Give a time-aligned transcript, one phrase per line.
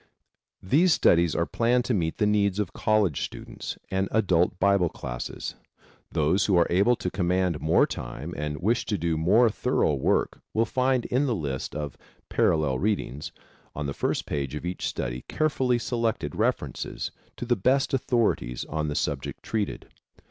[0.63, 5.53] These studies are planned to meet the needs of college students and adult Bible classes.
[6.11, 10.41] Those who are able to command more time and wish to do more thorough work
[10.55, 11.97] will find in the list of
[12.29, 13.31] Parallel Readings
[13.75, 18.87] on the first page of each study carefully selected references to the best authorities on
[18.87, 19.87] the subject treated.